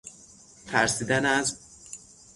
[0.67, 1.57] ترسیدن از